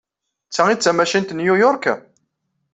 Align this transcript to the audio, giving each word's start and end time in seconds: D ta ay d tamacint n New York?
D 0.49 0.51
ta 0.55 0.61
ay 0.67 0.75
d 0.77 0.81
tamacint 0.81 1.33
n 1.33 1.37
New 1.41 1.55
York? 1.63 1.85